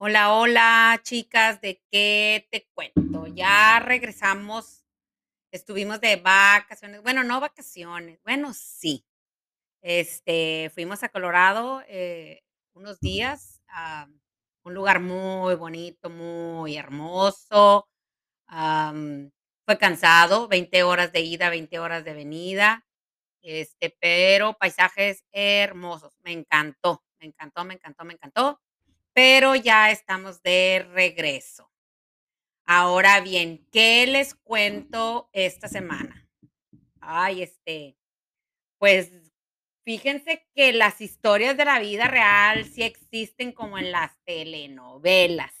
Hola, 0.00 0.32
hola, 0.34 1.00
chicas, 1.02 1.60
¿de 1.60 1.82
qué 1.90 2.46
te 2.52 2.68
cuento? 2.72 3.26
Ya 3.26 3.80
regresamos, 3.80 4.84
estuvimos 5.52 6.00
de 6.00 6.16
vacaciones, 6.16 7.02
bueno, 7.02 7.24
no 7.24 7.40
vacaciones, 7.40 8.20
bueno, 8.24 8.54
sí. 8.54 9.04
Este, 9.82 10.70
fuimos 10.74 11.02
a 11.04 11.10
Colorado, 11.10 11.82
eh, 11.88 12.42
unos 12.74 13.00
días, 13.00 13.62
a 13.68 14.08
un 14.64 14.74
lugar 14.74 15.00
muy 15.00 15.54
bonito, 15.56 16.10
muy 16.10 16.76
hermoso, 16.76 17.88
am, 18.48 19.30
fue 19.66 19.78
cansado, 19.78 20.48
20 20.48 20.82
horas 20.84 21.12
de 21.12 21.20
ida, 21.20 21.50
20 21.50 21.78
horas 21.80 22.04
de 22.04 22.14
venida, 22.14 22.86
este, 23.42 23.96
pero 24.00 24.54
paisajes 24.58 25.24
hermosos, 25.32 26.16
me 26.24 26.32
encantó, 26.32 27.04
me 27.20 27.26
encantó, 27.28 27.64
me 27.64 27.74
encantó, 27.74 28.04
me 28.04 28.14
encantó, 28.14 28.60
pero 29.18 29.56
ya 29.56 29.90
estamos 29.90 30.44
de 30.44 30.86
regreso. 30.92 31.72
Ahora 32.66 33.20
bien, 33.20 33.66
¿qué 33.72 34.06
les 34.06 34.36
cuento 34.36 35.28
esta 35.32 35.66
semana? 35.66 36.30
Ay, 37.00 37.42
este, 37.42 37.98
pues 38.78 39.10
fíjense 39.84 40.46
que 40.54 40.72
las 40.72 41.00
historias 41.00 41.56
de 41.56 41.64
la 41.64 41.80
vida 41.80 42.06
real 42.06 42.64
sí 42.64 42.84
existen 42.84 43.50
como 43.50 43.76
en 43.76 43.90
las 43.90 44.16
telenovelas. 44.24 45.52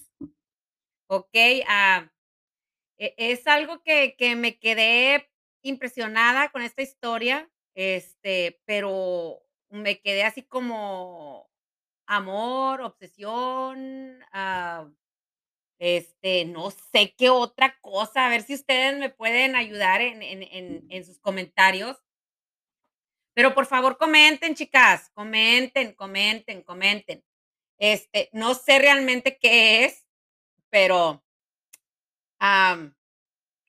Okey, 1.08 1.64
ah, 1.66 2.12
e 2.98 3.14
es 3.16 3.46
algo 3.48 3.82
que 3.82 4.14
que 4.16 4.36
me 4.36 4.58
quedé 4.60 5.28
impresionada 5.62 6.50
con 6.50 6.62
esta 6.62 6.82
historia, 6.82 7.50
este, 7.74 8.60
pero 8.66 9.42
me 9.70 10.00
quedé 10.00 10.22
así 10.22 10.44
como 10.44 11.47
amor, 12.08 12.82
obsesión, 12.82 14.20
ah, 14.32 14.88
este, 15.80 16.46
no 16.46 16.70
sé 16.70 17.14
qué 17.18 17.30
otra 17.30 17.78
cosa, 17.82 18.26
a 18.26 18.30
ver 18.30 18.42
si 18.42 18.54
ustedes 18.54 18.98
me 18.98 19.10
pueden 19.10 19.56
ayudar 19.56 20.00
en 20.02 20.22
en 20.22 20.42
en 20.44 20.86
en 20.90 21.04
sus 21.06 21.18
comentarios. 21.20 21.98
Pero 23.36 23.54
por 23.54 23.66
favor 23.66 23.96
comenten, 23.98 24.54
chicas, 24.54 25.10
comenten, 25.14 25.92
comenten, 25.94 26.62
comenten. 26.62 27.22
Este, 27.78 28.30
no 28.32 28.54
sé 28.54 28.78
realmente 28.78 29.38
qué 29.40 29.84
es, 29.86 30.06
pero, 30.70 31.22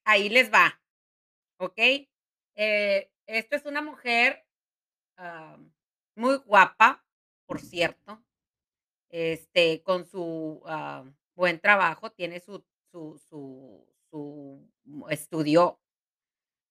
ahí 0.06 0.30
les 0.30 0.52
va, 0.54 0.80
¿okey? 1.60 2.10
Eh, 2.56 3.12
esta 3.28 3.56
es 3.58 3.66
una 3.66 3.82
mujer, 3.82 4.46
muy 6.16 6.38
guapa, 6.38 7.06
por 7.48 7.62
cierto, 7.62 8.24
este, 9.10 9.84
con 9.84 10.06
su, 10.06 10.62
ah, 10.68 11.04
buen 11.36 11.60
trabajo, 11.60 12.12
tiene 12.12 12.40
su 12.42 12.64
su 12.92 13.20
su 14.12 14.68
estudio, 15.10 15.80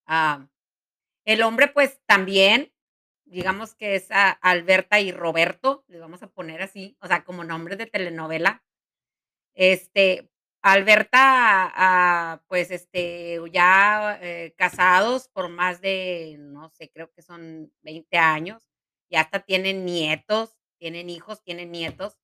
am, 0.07 0.49
el 1.25 1.43
hombre, 1.43 1.67
pues, 1.69 2.01
también, 2.07 2.73
digamos 3.25 3.75
que 3.75 3.95
es 3.95 4.11
a 4.11 4.31
Alberta 4.31 4.99
y 5.01 5.11
Roberto, 5.13 5.85
le 5.87 5.99
vamos 5.99 6.23
a 6.23 6.29
poner 6.29 6.61
así, 6.63 6.97
o 7.01 7.07
sea, 7.07 7.23
como 7.25 7.43
nombres 7.45 7.77
de 7.79 7.87
telenovela. 7.87 8.63
Este, 9.55 10.29
Alberta, 10.63 11.19
ah, 11.75 12.43
pues, 12.47 12.71
este, 12.71 13.39
ya, 13.53 14.19
eh, 14.21 14.53
casados 14.57 15.29
por 15.29 15.49
más 15.49 15.81
de, 15.81 16.37
no 16.39 16.69
sé, 16.71 16.89
creo 16.91 17.11
que 17.13 17.21
son 17.23 17.71
20 17.83 18.17
años, 18.17 18.67
ya 19.11 19.21
hasta 19.21 19.41
tienen 19.41 19.85
nietos, 19.85 20.57
tienen 20.79 21.09
hijos, 21.09 21.43
tienen 21.43 21.71
nietos. 21.71 22.17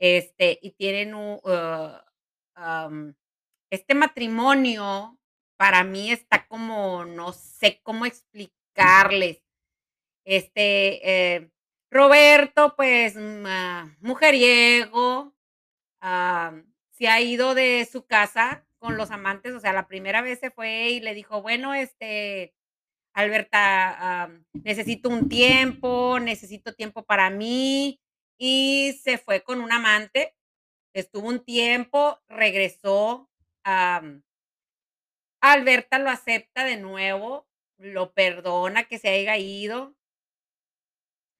Este, 0.00 0.58
y 0.62 0.72
tienen 0.72 1.14
u 1.14 1.40
ah, 1.46 2.04
am, 2.54 3.14
este 3.70 3.94
matrimonio 3.94 5.18
para 5.58 5.84
mí 5.84 6.10
está 6.12 6.46
como, 6.48 7.04
no 7.06 7.32
sé 7.32 7.80
cómo 7.84 8.06
explicarles. 8.06 9.42
Este, 10.26 11.34
eh, 11.36 11.50
Roberto, 11.90 12.74
pues, 12.76 13.16
mujeriego, 14.00 15.34
se 16.92 17.08
ha 17.08 17.20
ido 17.20 17.54
de 17.54 17.86
su 17.90 18.06
casa 18.06 18.64
con 18.78 18.96
los 18.96 19.10
amantes, 19.10 19.52
o 19.54 19.60
sea, 19.60 19.72
la 19.72 19.88
primera 19.88 20.22
vez 20.22 20.38
se 20.40 20.50
fue 20.50 20.90
y 20.90 21.00
le 21.00 21.14
dijo: 21.14 21.42
"Bueno, 21.42 21.74
este, 21.74 22.54
Alberta, 23.14 24.30
necesito 24.54 25.08
un 25.10 25.28
tiempo, 25.28 26.18
necesito 26.20 26.74
tiempo 26.74 27.04
para 27.04 27.30
mí", 27.30 28.00
y 28.38 28.98
se 29.02 29.18
fue 29.18 29.42
con 29.42 29.60
un 29.60 29.72
amante, 29.72 30.34
estuvo 30.94 31.28
un 31.28 31.44
tiempo, 31.44 32.20
regresó, 32.28 33.30
am 33.64 34.22
Alberta 35.40 35.98
lo 35.98 36.10
acepta 36.10 36.64
de 36.64 36.76
nuevo, 36.76 37.46
lo 37.78 38.12
perdona 38.12 38.84
que 38.84 38.98
se 38.98 39.08
haya 39.08 39.36
ido. 39.36 39.94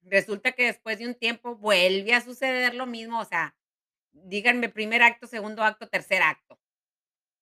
Resulta 0.01 0.53
que 0.53 0.65
después 0.65 0.99
de 0.99 1.07
un 1.07 1.15
tiempo 1.15 1.55
vuelve 1.55 2.13
a 2.13 2.21
suceder 2.21 2.73
lo 2.75 2.85
mismo, 2.85 3.19
o 3.19 3.25
sea, 3.25 3.55
díganme 4.13 4.69
primer 4.69 5.03
acto, 5.03 5.27
segundo 5.27 5.63
acto, 5.63 5.89
tercer 5.89 6.21
acto. 6.21 6.59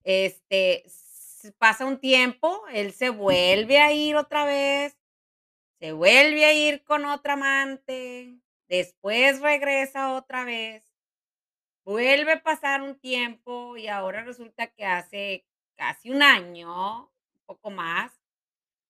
Este, 0.03 0.83
pasa 1.57 1.85
un 1.85 1.99
tiempo, 1.99 2.63
él 2.73 2.93
se 2.93 3.09
vuelve 3.09 3.79
a 3.79 3.91
ir 3.91 4.16
otra 4.16 4.45
vez, 4.45 4.97
se 5.79 5.91
vuelve 5.91 6.45
a 6.45 6.53
ir 6.53 6.83
con 6.83 7.05
otra 7.05 7.33
amante, 7.33 8.39
después 8.68 9.42
regresa 9.42 10.14
otra 10.14 10.44
vez, 10.46 10.84
vuelve 11.86 12.34
a 12.34 12.44
pasar 12.44 12.81
un 12.81 13.00
tiempo 13.00 13.78
y 13.78 13.88
ahora 13.88 14.24
resulta 14.24 14.68
que 14.68 14.86
hace 14.86 15.46
casi 15.78 16.09
un 16.09 16.22
año, 16.24 17.06
un 17.08 17.42
poco 17.46 17.70
más, 17.72 18.12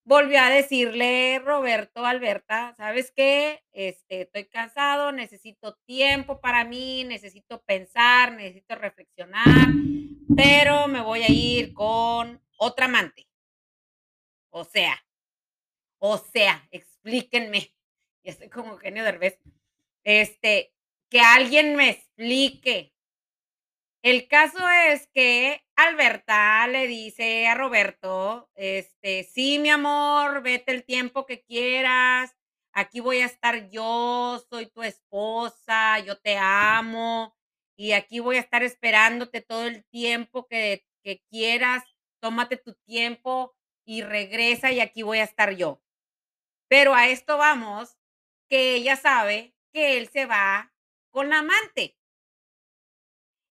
volvió 0.05 0.41
a 0.41 0.49
decirle 0.49 1.39
Roberto 1.39 2.05
Alberta: 2.05 2.73
"¿Sabes 2.77 3.11
qué? 3.15 3.63
Este, 3.73 4.21
estoy 4.23 4.45
cansado, 4.47 5.11
necesito 5.11 5.75
tiempo 5.85 6.41
para 6.41 6.65
mí, 6.65 7.03
necesito 7.05 7.61
pensar, 7.63 8.33
necesito 8.33 8.75
reflexionar, 8.75 9.67
pero 10.37 10.87
me 10.87 11.01
voy 11.01 11.23
a 11.23 11.31
ir 11.31 11.73
con 11.73 12.41
otra 12.57 12.85
amante". 12.85 13.27
O 14.51 14.63
sea 14.63 14.95
o 15.99 16.17
sea, 16.17 16.67
explíquenme, 16.71 17.73
ya 18.23 18.31
estoy 18.31 18.49
como 18.49 18.73
Eugenio 18.73 19.03
Derbez, 19.03 19.39
este, 20.05 20.73
que 21.09 21.19
alguien 21.21 21.75
me 21.75 21.89
explique. 21.89 22.91
El 24.03 24.27
caso 24.27 24.59
es 24.87 25.07
que 25.13 25.63
Alberta 25.75 26.67
le 26.67 26.87
dice 26.87 27.47
a 27.47 27.55
Roberto, 27.55 28.49
este: 28.55 29.23
"Sí, 29.23 29.57
mi 29.59 29.69
amor, 29.69 30.41
vete 30.43 30.71
el 30.71 30.83
tiempo 30.85 31.25
que 31.25 31.43
quieras, 31.43 32.35
aquí 32.71 32.99
voy 32.99 33.19
a 33.21 33.25
estar 33.25 33.69
yo, 33.71 34.39
soy 34.49 34.67
tu 34.67 34.83
esposa, 34.83 35.99
yo 35.99 36.17
te 36.19 36.37
amo, 36.37 37.35
y 37.75 37.93
aquí 37.93 38.19
voy 38.19 38.37
a 38.37 38.39
estar 38.41 38.61
esperándote 38.63 39.41
todo 39.41 39.65
el 39.65 39.83
tiempo 39.85 40.47
que 40.47 40.85
que 41.03 41.21
quieras, 41.29 41.83
tómate 42.19 42.57
tu 42.57 42.73
tiempo 42.85 43.55
y 43.85 44.01
regresa, 44.01 44.71
y 44.71 44.79
aquí 44.81 45.01
voy 45.03 45.17
a 45.19 45.23
estar 45.23 45.51
yo". 45.55 45.81
Pero 46.69 46.95
a 46.95 47.09
esto 47.09 47.37
vamos, 47.37 47.97
que 48.49 48.75
ella 48.75 48.97
sabe 48.97 49.54
que 49.75 49.97
él 49.97 50.09
se 50.09 50.25
va 50.25 50.71
con 51.11 51.29
la 51.29 51.39
amante. 51.39 51.93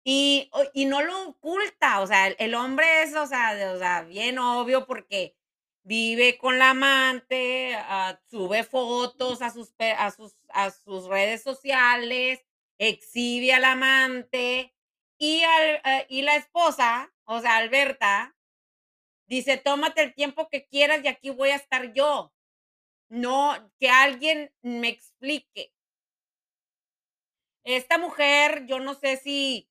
Y 0.05 0.49
y 0.73 0.85
no 0.85 1.01
lo 1.03 1.27
oculta, 1.29 1.99
o 2.01 2.07
sea, 2.07 2.27
el 2.27 2.55
hombre 2.55 3.03
es, 3.03 3.13
o 3.15 3.27
sea, 3.27 3.53
de 3.55 3.65
o 3.67 3.77
sea, 3.77 4.03
bien 4.03 4.39
obvio 4.39 4.85
porque 4.85 5.35
vive 5.83 6.37
con 6.37 6.57
la 6.57 6.71
amante, 6.71 7.75
ah, 7.77 8.19
sube 8.29 8.63
fotos 8.63 9.41
a 9.41 9.49
sus 9.51 9.73
a 9.79 10.11
sus 10.11 10.35
a 10.49 10.71
sus 10.71 11.05
redes 11.07 11.43
sociales, 11.43 12.39
exhibe 12.77 13.53
al 13.53 13.65
amante, 13.65 14.73
y 15.17 15.43
al 15.43 15.81
ah, 15.83 16.03
y 16.07 16.21
la 16.21 16.35
esposa, 16.37 17.11
o 17.25 17.41
sea, 17.41 17.57
Alberta, 17.57 18.35
dice: 19.27 19.57
"Tómate 19.57 20.03
el 20.03 20.15
tiempo 20.15 20.49
que 20.49 20.67
quieras 20.67 21.01
y 21.03 21.09
aquí 21.09 21.29
voy 21.31 21.49
a 21.51 21.55
estar 21.57 21.93
yo". 21.93 22.33
No, 23.09 23.55
que 23.79 23.89
alguien 23.89 24.53
me 24.63 24.89
explique. 24.89 25.71
Esta 27.69 27.99
mujer, 27.99 28.65
yo 28.65 28.79
no 28.79 28.95
sé 28.95 29.17
si 29.17 29.67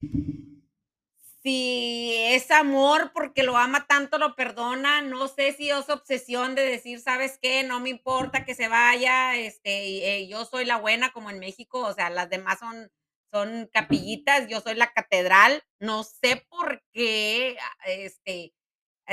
si 1.43 2.13
es 2.17 2.51
amor 2.51 3.13
porque 3.15 3.43
lo 3.45 3.57
ama 3.57 3.87
tanto, 3.87 4.19
lo 4.19 4.35
perdona, 4.35 5.03
no 5.03 5.29
sé 5.29 5.53
si 5.53 5.71
es 5.71 5.89
obsesión 5.89 6.55
de 6.57 6.63
decir: 6.63 7.01
"¿Sabes 7.01 7.39
qué? 7.41 7.63
No 7.63 7.81
me 7.81 7.91
importa 7.91 8.45
que 8.45 8.55
se 8.57 8.69
vaya, 8.69 9.37
este, 9.37 10.17
eh, 10.17 10.29
yo 10.29 10.45
soy 10.45 10.65
la 10.65 10.77
buena", 10.79 11.13
como 11.13 11.31
en 11.31 11.39
México, 11.39 11.81
o 11.87 11.95
sea, 11.95 12.11
las 12.11 12.29
demás 12.31 12.59
son 12.59 12.91
son 13.31 13.69
capillitas, 13.73 14.49
yo 14.49 14.61
soy 14.63 14.75
la 14.75 14.91
catedral. 14.93 15.63
No 15.81 16.03
sé 16.03 16.47
por 16.49 16.83
qué, 16.93 17.59
este, 17.87 18.55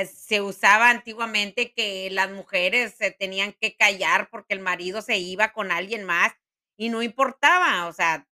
se 0.06 0.40
usaba 0.42 0.90
antiguamente 0.90 1.72
que 1.74 2.10
las 2.10 2.30
mujeres 2.30 2.94
se 2.96 3.10
tenían 3.10 3.52
que 3.60 3.76
callar 3.76 4.28
porque 4.30 4.54
el 4.54 4.60
marido 4.60 5.02
se 5.02 5.18
iba 5.18 5.52
con 5.52 5.72
alguien 5.72 6.04
más 6.04 6.32
y 6.78 6.88
no 6.90 7.02
importaba, 7.02 7.86
o 7.88 7.92
sea 7.92 8.26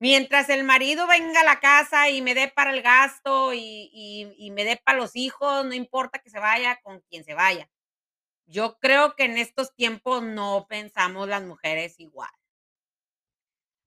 Mientras 0.00 0.50
el 0.50 0.62
marido 0.64 1.06
venga 1.06 1.40
a 1.40 1.44
la 1.44 1.58
casa 1.60 2.10
y 2.10 2.20
me 2.20 2.34
dé 2.34 2.48
para 2.48 2.70
el 2.72 2.82
gasto 2.82 3.54
y 3.54 3.90
y 3.92 4.34
y 4.36 4.50
me 4.50 4.64
dé 4.64 4.76
para 4.84 4.98
los 4.98 5.16
hijos, 5.16 5.64
no 5.64 5.72
importa 5.74 6.18
que 6.18 6.28
se 6.30 6.38
vaya 6.38 6.78
con 6.82 7.00
quien 7.08 7.24
se 7.24 7.32
vaya. 7.34 7.68
Yo 8.46 8.78
creo 8.80 9.16
que 9.16 9.24
en 9.24 9.38
estos 9.38 9.74
tiempos 9.74 10.22
no 10.22 10.66
pensamos 10.68 11.28
las 11.28 11.42
mujeres 11.44 12.00
igual. 12.00 12.30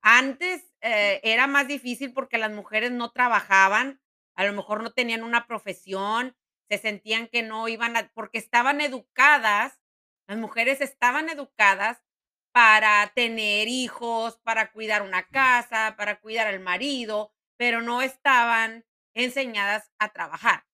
Antes, 0.03 0.63
eh, 0.81 1.19
era 1.23 1.47
más 1.47 1.67
difícil 1.67 2.13
porque 2.13 2.37
las 2.37 2.51
mujeres 2.51 2.91
no 2.91 3.11
trabajaban, 3.11 4.01
a 4.35 4.45
lo 4.45 4.53
mejor 4.53 4.81
no 4.81 4.91
tenían 4.91 5.23
una 5.23 5.45
profesión, 5.45 6.35
se 6.69 6.77
sentían 6.77 7.27
que 7.27 7.43
no 7.43 7.67
iban 7.67 7.97
a 7.97 8.09
porque 8.13 8.37
estaban 8.37 8.79
educadas, 8.81 9.79
las 10.27 10.37
mujeres 10.37 10.79
estaban 10.81 11.27
educadas 11.29 12.01
para 12.51 13.11
tener 13.15 13.67
hijos, 13.67 14.37
para 14.43 14.71
cuidar 14.71 15.01
una 15.01 15.27
casa, 15.27 15.95
para 15.97 16.19
cuidar 16.19 16.47
al 16.47 16.59
marido, 16.59 17.31
pero 17.57 17.81
no 17.81 18.01
estaban 18.01 18.85
enseñadas 19.13 19.91
a 19.99 20.09
trabajar. 20.13 20.65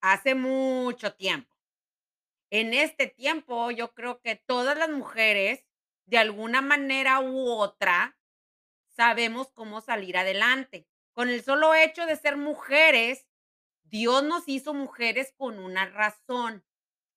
Hace 0.00 0.34
mucho 0.34 1.14
tiempo. 1.14 1.56
En 2.50 2.74
este 2.74 3.08
tiempo, 3.08 3.70
yo 3.70 3.92
creo 3.92 4.20
que 4.20 4.36
todas 4.36 4.78
las 4.78 4.88
mujeres, 4.88 5.64
de 6.06 6.18
alguna 6.18 6.62
manera 6.62 7.20
u 7.20 7.50
otra, 7.50 8.16
sabemos 8.88 9.50
cómo 9.52 9.80
salir 9.80 10.16
adelante. 10.16 10.88
Con 11.12 11.28
el 11.28 11.42
solo 11.42 11.74
hecho 11.74 12.06
de 12.06 12.16
ser 12.16 12.36
mujeres, 12.36 13.26
Dios 13.82 14.22
nos 14.22 14.48
hizo 14.48 14.74
mujeres 14.74 15.32
con 15.36 15.58
una 15.58 15.86
razón, 15.86 16.64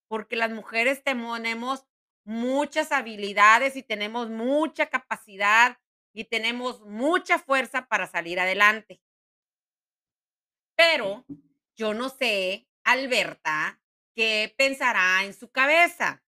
porque 0.08 0.36
las 0.36 0.52
mujeres 0.52 1.04
tenemos 1.04 1.86
muchas 2.30 2.92
habilidades 2.92 3.76
y 3.76 3.82
tenemos 3.82 4.30
mucha 4.30 4.86
capacidad 4.86 5.80
y 6.14 6.26
tenemos 6.26 6.82
mucha 6.82 7.40
fuerza 7.40 7.88
para 7.88 8.06
salir 8.06 8.40
adelante. 8.40 9.02
Pero 10.76 11.26
yo 11.76 11.96
no 11.96 12.10
sé, 12.10 12.68
Alberta, 12.84 13.82
qué 14.16 14.54
pensará 14.56 15.24
en 15.24 15.34
su 15.34 15.50
cabeza. 15.50 16.24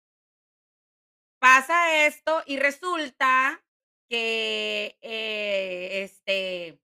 Pasa 1.39 2.05
esto 2.05 2.44
y 2.45 2.59
resulta 2.59 3.65
que, 4.07 4.99
eh, 5.01 6.03
este, 6.03 6.79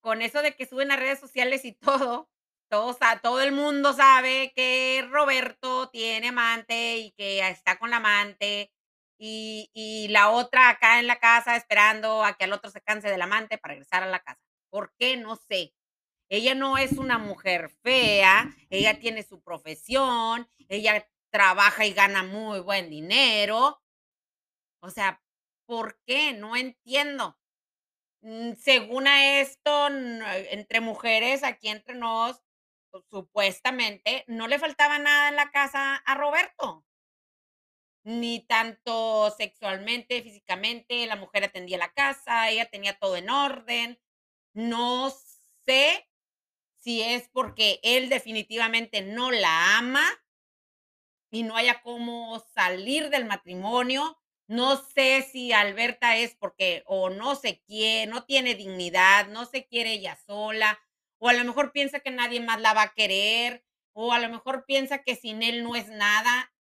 con 0.00 0.22
eso 0.22 0.40
de 0.40 0.56
que 0.56 0.64
suben 0.64 0.90
a 0.92 0.96
redes 0.96 1.20
sociales 1.20 1.66
y 1.66 1.72
todo, 1.72 2.30
todo 2.70 2.96
todo 3.22 3.40
el 3.42 3.52
mundo 3.52 3.92
sabe 3.92 4.52
que 4.56 5.06
Roberto 5.10 5.90
tiene 5.90 6.28
amante 6.28 6.98
y 6.98 7.12
que 7.12 7.46
está 7.48 7.78
con 7.78 7.90
la 7.90 7.96
amante, 7.98 8.72
y 9.18 9.70
y 9.74 10.08
la 10.08 10.30
otra 10.30 10.70
acá 10.70 11.00
en 11.00 11.06
la 11.08 11.18
casa 11.20 11.56
esperando 11.56 12.24
a 12.24 12.34
que 12.34 12.44
al 12.44 12.52
otro 12.54 12.70
se 12.70 12.80
canse 12.82 13.10
del 13.10 13.22
amante 13.22 13.58
para 13.58 13.74
regresar 13.74 14.02
a 14.04 14.06
la 14.06 14.20
casa. 14.20 14.40
¿Por 14.70 14.94
qué? 14.98 15.16
No 15.16 15.36
sé. 15.36 15.74
Ella 16.30 16.54
no 16.54 16.78
es 16.78 16.92
una 16.92 17.18
mujer 17.18 17.70
fea, 17.82 18.54
ella 18.70 18.98
tiene 19.00 19.22
su 19.24 19.42
profesión, 19.42 20.48
ella 20.68 21.08
trabaja 21.32 21.86
y 21.86 21.92
gana 21.92 22.22
muy 22.24 22.60
buen 22.60 22.90
dinero. 22.90 23.80
O 24.82 24.90
sea, 24.90 25.22
¿por 25.66 25.98
qué? 26.06 26.32
No 26.32 26.56
entiendo. 26.56 27.36
Mm, 28.22 28.52
según 28.54 29.06
a 29.08 29.40
esto, 29.40 29.88
n 29.88 30.22
entre 30.52 30.80
mujeres, 30.80 31.42
aquí 31.44 31.68
entre 31.68 31.94
nos, 31.94 32.42
supuestamente, 33.10 34.24
no 34.26 34.48
le 34.48 34.58
faltaba 34.58 34.98
nada 34.98 35.28
en 35.28 35.36
la 35.36 35.50
casa 35.50 35.96
a 35.96 36.14
Roberto. 36.14 36.84
Ni 38.04 38.40
tanto 38.46 39.30
sexualmente, 39.36 40.22
físicamente, 40.22 41.06
la 41.06 41.16
mujer 41.16 41.44
atendía 41.44 41.78
la 41.78 41.92
casa, 41.92 42.48
ella 42.48 42.70
tenía 42.70 42.98
todo 42.98 43.16
en 43.16 43.28
orden. 43.28 44.00
No 44.54 45.10
sé 45.66 46.08
si 46.78 47.02
es 47.02 47.28
porque 47.28 47.78
él 47.82 48.08
definitivamente 48.08 49.02
no 49.02 49.30
la 49.30 49.78
ama 49.78 50.04
y 51.30 51.42
no 51.42 51.56
haya 51.56 51.82
cómo 51.82 52.40
salir 52.54 53.10
del 53.10 53.24
matrimonio. 53.24 54.18
No 54.48 54.76
sé 54.76 55.22
si 55.30 55.52
Alberta 55.52 56.16
es 56.16 56.34
porque 56.34 56.82
o 56.86 57.10
no 57.10 57.36
se 57.36 57.60
quiere, 57.60 58.10
no 58.10 58.24
tiene 58.24 58.54
dignidad, 58.54 59.28
no 59.28 59.46
se 59.46 59.66
quiere 59.66 59.92
ella 59.92 60.16
sola, 60.26 60.80
o 61.20 61.28
a 61.28 61.34
lo 61.34 61.44
mejor 61.44 61.72
piensa 61.72 62.00
que 62.00 62.10
nadie 62.10 62.40
más 62.40 62.60
la 62.60 62.74
va 62.74 62.82
a 62.82 62.94
querer, 62.94 63.64
o 63.92 64.12
a 64.12 64.18
lo 64.18 64.28
mejor 64.28 64.64
piensa 64.66 65.02
que 65.04 65.14
sin 65.16 65.42
él 65.44 65.62
no 65.62 65.76
es 65.76 65.88
nada. 65.88 66.52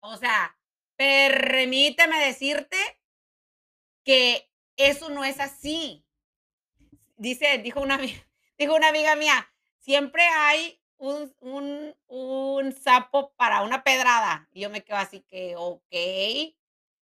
O 0.00 0.16
sea, 0.18 0.56
permíteme 0.96 2.18
decirte 2.26 2.76
que 4.04 4.48
eso 4.76 5.08
no 5.08 5.24
es 5.24 5.40
así. 5.40 6.04
Dice 7.16 7.58
dijo 7.58 7.80
una 7.80 7.98
dijo 8.58 8.74
una 8.74 8.88
amiga 8.88 9.16
mía: 9.16 9.48
"Siempre 9.78 10.22
hay 10.24 10.80
un 10.98 11.34
un 11.40 11.94
un 12.08 12.72
sapo 12.72 13.32
para 13.36 13.62
una 13.62 13.82
pedrada", 13.84 14.48
y 14.52 14.60
yo 14.60 14.70
me 14.70 14.82
quedo 14.84 14.96
así 14.98 15.20
que: 15.22 15.54
"Okey", 15.56 16.56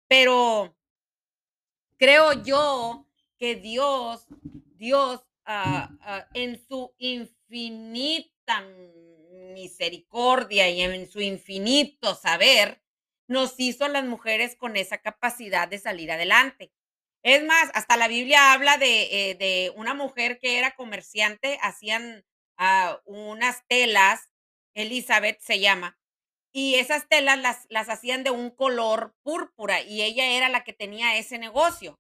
pero 0.09 0.75
creo 1.99 2.33
yo 2.45 3.07
que 3.39 3.57
Dios 3.57 4.27
Dios, 4.77 5.25
ah 5.46 5.91
ah, 6.00 6.26
en 6.35 6.58
su 6.67 6.94
infinita 6.99 8.64
misericordia 9.55 10.69
y 10.70 10.81
en 10.82 11.06
su 11.11 11.20
infinito 11.20 12.14
saber, 12.14 12.82
nos 13.29 13.55
hizo 13.58 13.85
a 13.85 13.88
las 13.88 14.05
mujeres 14.05 14.56
con 14.56 14.76
esa 14.76 14.99
capacidad 14.99 15.69
de 15.69 15.79
salir 15.79 16.12
adelante. 16.12 16.73
Es 17.23 17.43
más, 17.44 17.70
hasta 17.75 17.96
la 17.96 18.08
Biblia 18.08 18.52
habla 18.52 18.76
de, 18.79 19.31
eh, 19.41 19.73
una 19.76 19.94
mujer 19.94 20.38
que 20.41 20.58
era 20.58 20.75
comerciante, 20.76 21.58
hacían, 21.62 22.25
ah, 22.58 23.00
unas 23.06 23.67
telas, 23.69 24.31
Elizabeth 24.75 25.40
se 25.40 25.61
llama, 25.61 25.99
y 26.52 26.76
esas 26.76 27.08
telas 27.08 27.38
las 27.40 27.67
las 27.70 27.88
hacían 27.90 28.25
de 28.25 28.31
un 28.32 28.50
color 28.50 29.14
púrpura, 29.25 29.82
y 29.82 30.02
ella 30.02 30.26
era 30.32 30.49
la 30.50 30.64
que 30.64 30.73
tenía 30.75 31.17
ese 31.19 31.38
negocio. 31.38 31.99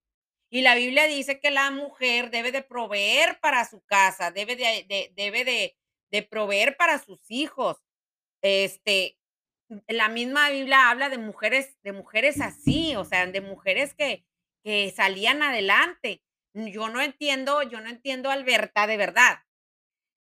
Y 0.54 0.62
la 0.62 0.76
Biblia 0.76 1.08
dice 1.08 1.40
que 1.40 1.50
la 1.50 1.72
mujer 1.72 2.30
debe 2.30 2.52
de 2.52 2.62
proveer 2.62 3.40
para 3.40 3.68
su 3.68 3.80
casa, 3.86 4.30
debe 4.30 4.54
de 4.54 4.86
de 4.88 5.12
debe 5.16 5.44
de 5.44 5.76
de 6.12 6.22
proveer 6.22 6.76
para 6.76 7.00
sus 7.00 7.18
hijos. 7.28 7.78
Este, 8.40 9.18
la 9.88 10.08
misma 10.08 10.50
Biblia 10.50 10.90
habla 10.90 11.08
de 11.08 11.18
mujeres 11.18 11.76
de 11.82 11.92
mujeres 11.92 12.40
así, 12.40 12.94
o 12.96 13.04
sea, 13.04 13.26
de 13.26 13.40
mujeres 13.40 13.94
que 13.94 14.24
que 14.62 14.92
salían 14.92 15.42
adelante. 15.42 16.22
Yo 16.54 16.88
no 16.88 17.00
entiendo 17.00 17.62
yo 17.64 17.80
no 17.80 17.90
entiendo 17.90 18.30
Alberta, 18.30 18.86
de 18.86 18.96
verdad. 18.96 19.40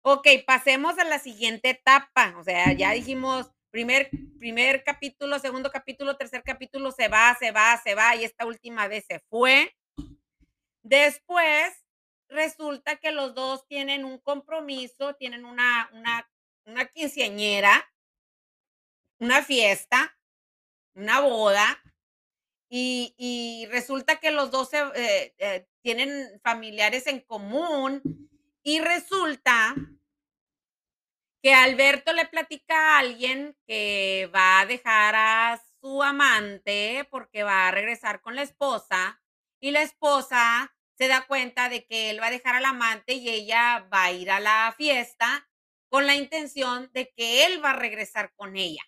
Okey, 0.03 0.43
pasemos 0.45 0.97
a 0.99 1.05
la 1.05 1.19
siguiente 1.19 1.69
etapa. 1.71 2.35
O 2.39 2.43
sea, 2.43 2.73
ya 2.73 2.91
dijimos, 2.91 3.51
primer 3.71 4.09
primer 4.39 4.83
capítulo, 4.83 5.39
segundo 5.39 5.71
capítulo, 5.71 6.17
tercer 6.17 6.43
capítulo, 6.43 6.91
se 6.91 7.07
va, 7.07 7.35
se 7.39 7.51
va, 7.51 7.79
se 7.83 7.95
va, 7.95 8.15
y 8.15 8.23
esta 8.25 8.45
última 8.45 8.87
vez 8.87 9.05
se 9.07 9.19
fue. 9.29 9.71
Después, 10.93 11.73
resulta 12.29 12.97
que 12.97 13.11
los 13.11 13.33
2 13.33 13.65
tienen 13.67 14.05
un 14.05 14.19
compromiso, 14.19 15.15
tienen 15.15 15.43
una 15.43 15.89
una 15.91 16.29
una 16.65 16.85
quinceañera 16.85 17.89
una 19.19 19.41
fiesta, 19.41 20.15
una 20.95 21.21
boda, 21.21 21.81
y 22.69 23.67
resulta 23.71 24.17
que 24.17 24.29
los 24.29 24.51
2 24.51 24.69
se 24.69 24.79
eh 24.95 25.33
eh, 25.39 25.67
tienen 25.81 26.39
familiares 26.43 27.07
en 27.07 27.21
común, 27.21 28.01
y 28.61 28.79
resulta 28.79 29.73
que 31.41 31.55
Alberto 31.55 32.13
le 32.13 32.27
platica 32.27 32.75
a 32.77 32.99
alguien 32.99 33.57
que 33.65 34.29
va 34.33 34.59
a 34.59 34.65
dejar 34.67 35.15
a 35.15 35.63
su 35.81 36.03
amante, 36.03 37.07
porque 37.09 37.41
va 37.41 37.67
a 37.67 37.71
regresar 37.71 38.21
con 38.21 38.35
la 38.35 38.43
esposa, 38.43 39.19
y 39.59 39.71
la 39.71 39.81
esposa 39.81 40.69
se 40.97 41.07
da 41.07 41.25
cuenta 41.27 41.69
de 41.69 41.85
que 41.85 42.09
él 42.09 42.21
va 42.21 42.27
a 42.27 42.31
dejar 42.31 42.55
al 42.55 42.65
amante 42.65 43.13
y 43.13 43.29
ella 43.29 43.87
va 43.93 44.05
a 44.05 44.11
ir 44.11 44.31
a 44.31 44.39
la 44.39 44.73
fiesta 44.77 45.47
con 45.89 46.07
la 46.07 46.15
intención 46.15 46.89
de 46.93 47.11
que 47.15 47.45
él 47.45 47.63
va 47.63 47.71
a 47.71 47.75
regresar 47.75 48.33
con 48.35 48.55
ella. 48.57 48.83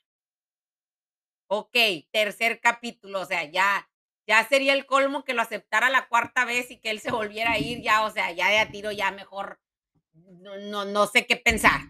Okey, 1.50 2.09
tercer 2.12 2.59
capítulo, 2.59 3.21
o 3.21 3.25
sea, 3.25 3.43
ya 3.45 3.88
ya 4.27 4.43
sería 4.47 4.74
el 4.74 4.88
colmo 4.88 5.24
que 5.24 5.35
lo 5.35 5.43
aceptara 5.43 5.89
la 5.91 6.07
cuarta 6.07 6.45
vez 6.45 6.71
y 6.71 6.79
que 6.79 6.89
él 6.89 7.00
se 7.00 7.12
volviera 7.12 7.51
a 7.51 7.59
ir, 7.59 7.81
ya, 7.83 8.03
o 8.03 8.09
sea, 8.09 8.31
ya 8.31 8.50
de 8.50 8.57
a 8.57 8.71
tiro, 8.71 8.91
ya 8.91 9.12
mejor 9.12 9.59
no 10.13 10.57
no 10.57 10.85
no 10.85 11.07
sé 11.07 11.27
qué 11.27 11.38
pensar, 11.38 11.81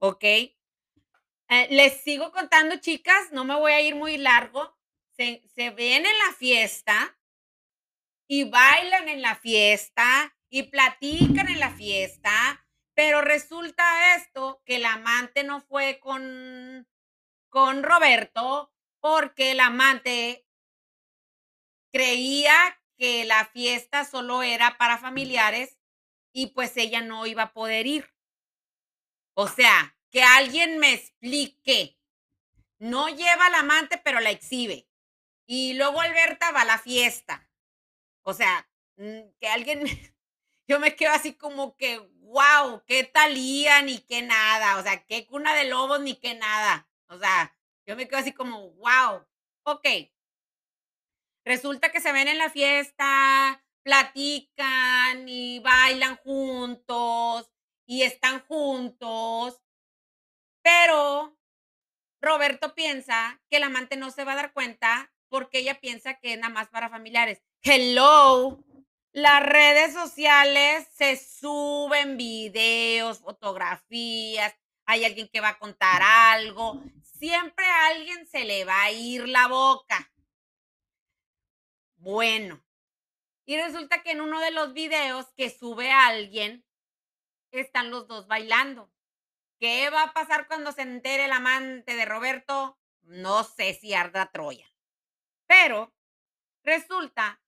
¿okey? 0.00 0.58
Eh, 1.50 1.68
les 1.70 2.02
sigo 2.02 2.32
contando, 2.32 2.76
chicas, 2.78 3.32
no 3.32 3.44
me 3.44 3.56
voy 3.56 3.72
a 3.72 3.80
ir 3.82 3.94
muy 3.96 4.18
largo. 4.18 4.76
Se 5.16 5.42
se 5.54 5.70
ven 5.70 6.06
en 6.06 6.18
la 6.26 6.34
fiesta 6.38 7.16
y 8.28 8.44
bailan 8.44 9.08
en 9.08 9.22
la 9.22 9.36
fiesta, 9.36 10.34
y 10.48 10.64
platican 10.64 11.48
en 11.48 11.58
la 11.58 11.70
fiesta, 11.70 12.64
pero 12.94 13.20
resulta 13.20 14.14
esto, 14.16 14.62
que 14.64 14.76
el 14.76 14.86
amante 14.86 15.42
no 15.42 15.60
fue 15.60 15.98
con 16.00 16.86
con 17.54 17.84
Roberto, 17.84 18.72
porque 18.98 19.52
el 19.52 19.60
amante 19.60 20.44
creía 21.92 22.52
que 22.96 23.24
la 23.24 23.44
fiesta 23.44 24.04
solo 24.04 24.42
era 24.42 24.76
para 24.76 24.98
familiares 24.98 25.78
y 26.32 26.48
pues 26.48 26.76
ella 26.76 27.00
no 27.00 27.26
iba 27.26 27.44
a 27.44 27.52
poder 27.52 27.86
ir. 27.86 28.12
O 29.36 29.46
sea, 29.46 29.96
que 30.10 30.24
alguien 30.24 30.78
me 30.78 30.94
explique. 30.94 31.96
No 32.80 33.08
lleva 33.08 33.50
la 33.50 33.60
amante, 33.60 33.98
pero 33.98 34.18
la 34.18 34.30
exhibe. 34.30 34.88
Y 35.46 35.74
luego 35.74 36.00
Alberta 36.00 36.50
va 36.50 36.62
a 36.62 36.64
la 36.64 36.78
fiesta. 36.78 37.48
O 38.24 38.34
sea, 38.34 38.68
mm, 38.96 39.20
que 39.40 39.48
alguien, 39.48 39.84
yo 40.68 40.80
me 40.80 40.96
quedo 40.96 41.12
así 41.12 41.34
como 41.34 41.76
que, 41.76 41.98
wow, 41.98 42.82
qué 42.86 43.04
talía 43.04 43.82
ni 43.82 43.98
qué 44.00 44.22
nada. 44.22 44.78
O 44.78 44.82
sea, 44.82 45.04
qué 45.06 45.26
cuna 45.26 45.54
de 45.54 45.64
lobos 45.64 46.00
ni 46.00 46.16
qué 46.16 46.34
nada. 46.34 46.88
O 47.08 47.18
sea, 47.18 47.54
yo 47.86 47.96
me 47.96 48.08
quedo 48.08 48.20
así 48.20 48.32
como, 48.32 48.70
wow, 48.72 49.24
ok. 49.64 49.86
Resulta 51.44 51.92
que 51.92 52.00
se 52.00 52.12
ven 52.12 52.28
en 52.28 52.38
la 52.38 52.50
fiesta, 52.50 53.62
platican 53.82 55.28
y 55.28 55.60
bailan 55.60 56.16
juntos 56.16 57.50
y 57.86 58.02
están 58.02 58.40
juntos, 58.46 59.60
pero 60.62 61.38
Roberto 62.22 62.74
piensa 62.74 63.42
que 63.50 63.58
el 63.58 63.64
amante 63.64 63.96
no 63.96 64.10
se 64.10 64.24
va 64.24 64.32
a 64.32 64.36
dar 64.36 64.52
cuenta 64.54 65.12
porque 65.28 65.58
ella 65.58 65.80
piensa 65.80 66.14
que 66.14 66.32
es 66.32 66.38
nada 66.38 66.52
más 66.52 66.68
para 66.68 66.88
familiares. 66.88 67.42
Hello, 67.66 68.62
las 69.12 69.42
redes 69.42 69.94
sociales 69.94 70.86
se 70.92 71.16
suben 71.16 72.18
videos, 72.18 73.20
fotografías, 73.20 74.54
hay 74.84 75.06
alguien 75.06 75.30
que 75.32 75.40
va 75.40 75.48
a 75.48 75.58
contar 75.58 76.02
algo, 76.02 76.82
siempre 77.02 77.64
a 77.64 77.86
alguien 77.86 78.26
se 78.26 78.44
le 78.44 78.66
va 78.66 78.82
a 78.82 78.92
ir 78.92 79.26
la 79.26 79.48
boca. 79.48 80.12
Bueno, 81.96 82.62
y 83.46 83.56
resulta 83.56 84.02
que 84.02 84.10
en 84.10 84.20
uno 84.20 84.40
de 84.40 84.50
los 84.50 84.74
videos 84.74 85.32
que 85.34 85.48
sube 85.48 85.90
alguien, 85.90 86.66
están 87.50 87.90
los 87.90 88.06
dos 88.06 88.26
bailando. 88.26 88.92
¿Qué 89.58 89.88
va 89.88 90.02
a 90.02 90.12
pasar 90.12 90.48
cuando 90.48 90.70
se 90.72 90.82
entere 90.82 91.24
el 91.24 91.32
amante 91.32 91.96
de 91.96 92.04
Roberto? 92.04 92.78
No 93.04 93.42
sé 93.42 93.72
si 93.72 93.94
arda 93.94 94.30
Troya. 94.30 94.70
Pero 95.46 95.94
resulta 96.62 97.40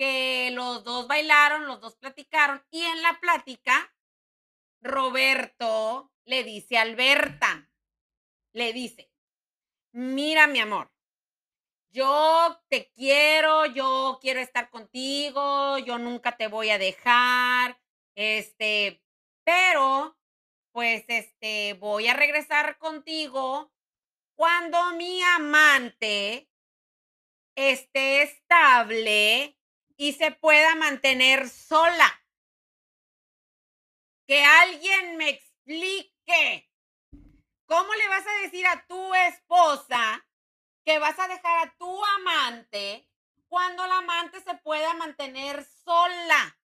que 0.00 0.50
los 0.52 0.82
dos 0.82 1.06
bailaron, 1.06 1.66
los 1.66 1.78
dos 1.78 1.94
platicaron 1.96 2.64
y 2.70 2.80
en 2.80 3.02
la 3.02 3.20
plática 3.20 3.94
Roberto 4.80 6.10
le 6.24 6.42
dice 6.42 6.78
a 6.78 6.82
Alberta, 6.82 7.70
le 8.52 8.72
dice, 8.72 9.12
mira 9.92 10.46
mi 10.46 10.58
amor, 10.58 10.90
yo 11.90 12.62
te 12.70 12.90
quiero, 12.92 13.66
yo 13.66 14.18
quiero 14.22 14.40
estar 14.40 14.70
contigo, 14.70 15.76
yo 15.76 15.98
nunca 15.98 16.34
te 16.34 16.48
voy 16.48 16.70
a 16.70 16.78
dejar, 16.78 17.78
este, 18.14 19.04
pero 19.44 20.16
pues 20.72 21.04
este, 21.08 21.74
voy 21.74 22.08
a 22.08 22.14
regresar 22.14 22.78
contigo 22.78 23.70
cuando 24.34 24.92
mi 24.92 25.22
amante 25.22 26.48
esté 27.54 28.22
estable 28.22 29.59
y 30.00 30.14
se 30.14 30.30
pueda 30.30 30.74
mantener 30.76 31.46
sola. 31.46 32.10
Que 34.26 34.42
alguien 34.42 35.18
me 35.18 35.28
explique. 35.28 36.70
¿Cómo 37.66 37.92
le 37.92 38.08
vas 38.08 38.26
a 38.26 38.40
decir 38.42 38.66
a 38.66 38.86
tu 38.86 39.14
esposa 39.14 40.26
que 40.86 40.98
vas 40.98 41.18
a 41.18 41.28
dejar 41.28 41.68
a 41.68 41.76
tu 41.76 42.02
amante 42.16 43.10
cuando 43.46 43.86
la 43.86 43.98
amante 43.98 44.40
se 44.40 44.54
pueda 44.54 44.94
mantener 44.94 45.66
sola? 45.84 46.58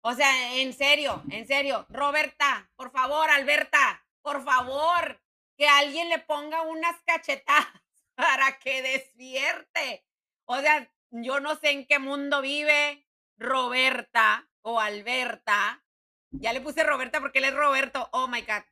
O 0.00 0.12
sea, 0.14 0.56
en 0.56 0.72
serio, 0.72 1.22
en 1.30 1.46
serio. 1.46 1.86
Roberta, 1.88 2.68
por 2.74 2.90
favor, 2.90 3.30
Alberta, 3.30 4.04
por 4.22 4.42
favor, 4.42 5.22
que 5.56 5.68
alguien 5.68 6.08
le 6.08 6.18
ponga 6.18 6.62
unas 6.62 7.00
cachetadas 7.02 7.68
para 8.16 8.58
que 8.58 8.82
despierte. 8.82 10.04
O 10.46 10.58
sea, 10.58 10.90
yo 11.10 11.40
no 11.40 11.56
sé 11.56 11.70
en 11.70 11.86
qué 11.86 11.98
mundo 11.98 12.40
vive 12.40 13.06
Roberta 13.36 14.48
o 14.62 14.80
Alberta. 14.80 15.84
Ya 16.30 16.52
le 16.52 16.60
puse 16.60 16.84
Roberta 16.84 17.20
porque 17.20 17.38
él 17.38 17.46
es 17.46 17.54
Roberto. 17.54 18.08
Oh 18.12 18.28
my 18.28 18.42
God. 18.42 18.62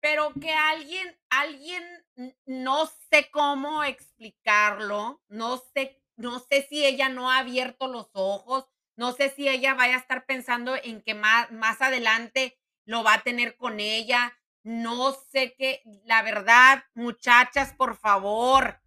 Pero 0.00 0.32
que 0.40 0.52
alguien, 0.52 1.18
alguien, 1.28 1.84
no 2.46 2.86
sé 3.10 3.30
cómo 3.30 3.84
explicarlo, 3.84 5.22
no 5.28 5.58
sé, 5.74 6.02
no 6.16 6.38
sé 6.38 6.66
si 6.68 6.86
ella 6.86 7.10
no 7.10 7.30
ha 7.30 7.38
abierto 7.38 7.86
los 7.86 8.08
ojos, 8.14 8.66
no 8.96 9.12
sé 9.12 9.28
si 9.28 9.46
ella 9.48 9.74
vaya 9.74 9.96
a 9.96 9.98
estar 9.98 10.24
pensando 10.24 10.74
en 10.74 11.02
que 11.02 11.14
más, 11.14 11.50
más 11.52 11.82
adelante 11.82 12.58
lo 12.86 13.04
va 13.04 13.14
a 13.14 13.22
tener 13.22 13.56
con 13.56 13.78
ella. 13.78 14.36
No 14.62 15.12
sé 15.12 15.54
qué, 15.54 15.82
la 16.04 16.22
verdad, 16.22 16.84
muchachas, 16.94 17.74
por 17.74 17.96
favor, 17.96 18.80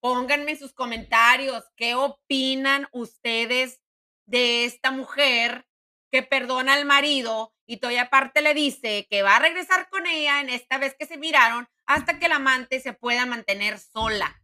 pónganme 0.00 0.56
sus 0.56 0.72
comentarios 0.72 1.64
qué 1.76 1.94
opinan 1.94 2.88
ustedes 2.92 3.80
de 4.26 4.64
esta 4.64 4.90
mujer 4.90 5.66
que 6.10 6.22
perdona 6.22 6.74
al 6.74 6.84
marido 6.84 7.54
y 7.66 7.78
todavía 7.78 8.02
aparte 8.02 8.40
le 8.40 8.54
dice 8.54 9.06
que 9.10 9.22
va 9.22 9.36
a 9.36 9.40
regresar 9.40 9.88
con 9.90 10.06
ella 10.06 10.40
en 10.40 10.48
esta 10.48 10.78
vez 10.78 10.94
que 10.98 11.06
se 11.06 11.18
miraron 11.18 11.68
hasta 11.86 12.18
que 12.18 12.26
el 12.26 12.32
amante 12.32 12.80
se 12.80 12.92
pueda 12.92 13.26
mantener 13.26 13.78
sola. 13.78 14.42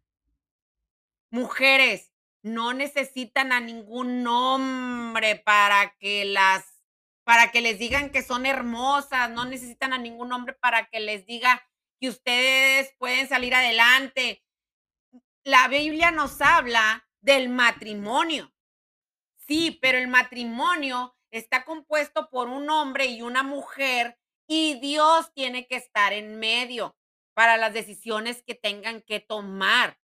Mujeres, 1.30 2.14
no 2.44 2.74
necesitan 2.74 3.52
a 3.52 3.60
ningún 3.60 4.26
hombre 4.26 5.36
para 5.36 5.96
que 5.98 6.26
las 6.26 6.74
para 7.24 7.50
que 7.50 7.62
les 7.62 7.78
digan 7.78 8.10
que 8.10 8.22
son 8.22 8.44
hermosas, 8.44 9.30
no 9.30 9.46
necesitan 9.46 9.94
a 9.94 9.98
ningún 9.98 10.30
hombre 10.30 10.52
para 10.52 10.90
que 10.90 11.00
les 11.00 11.24
diga 11.24 11.66
que 11.98 12.10
ustedes 12.10 12.92
pueden 12.98 13.26
salir 13.26 13.54
adelante. 13.54 14.43
La 15.46 15.68
Biblia 15.68 16.10
nos 16.10 16.40
habla 16.40 17.06
del 17.20 17.50
matrimonio. 17.50 18.50
Sí, 19.46 19.78
pero 19.82 19.98
el 19.98 20.08
matrimonio 20.08 21.18
está 21.30 21.66
compuesto 21.66 22.30
por 22.30 22.48
un 22.48 22.70
hombre 22.70 23.06
y 23.06 23.20
una 23.20 23.42
mujer 23.42 24.18
y 24.46 24.80
Dios 24.80 25.34
tiene 25.34 25.66
que 25.66 25.76
estar 25.76 26.14
en 26.14 26.38
medio 26.38 26.96
para 27.34 27.58
las 27.58 27.74
decisiones 27.74 28.42
que 28.42 28.54
tengan 28.54 29.02
que 29.02 29.20
tomar. 29.20 30.00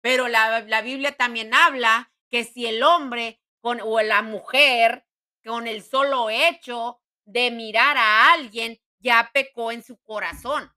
Pero 0.00 0.26
la, 0.26 0.80
Biblia 0.80 1.14
también 1.18 1.52
habla 1.52 2.10
que 2.30 2.44
si 2.44 2.64
el 2.64 2.82
hombre 2.82 3.42
con, 3.60 3.82
o 3.82 4.00
la 4.00 4.22
mujer 4.22 5.06
con 5.44 5.66
el 5.66 5.82
solo 5.82 6.30
hecho 6.30 7.02
de 7.26 7.50
mirar 7.50 7.98
a 7.98 8.32
alguien 8.32 8.80
ya 9.00 9.30
pecó 9.34 9.70
en 9.70 9.82
su 9.82 9.98
corazón. 9.98 10.72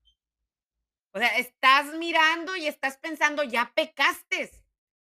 O 1.13 1.19
sea, 1.19 1.37
estás 1.37 1.93
mirando 1.93 2.55
y 2.55 2.65
estás 2.65 2.97
pensando, 2.97 3.43
ya 3.43 3.71
pecaste. 3.75 4.49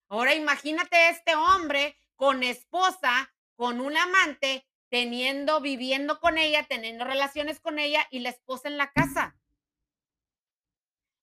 Ahora 0.08 0.34
imagínate 0.34 1.08
este 1.08 1.36
hombre 1.36 1.96
con 2.16 2.42
esposa, 2.42 3.32
con 3.54 3.80
un 3.80 3.96
amante, 3.96 4.66
teniendo, 4.88 5.60
viviendo 5.60 6.18
con 6.18 6.36
ella, 6.36 6.64
teniendo 6.64 7.04
relaciones 7.04 7.60
con 7.60 7.78
ella 7.78 8.06
y 8.10 8.18
la 8.18 8.30
esposa 8.30 8.68
en 8.68 8.76
la 8.76 8.90
casa. 8.92 9.36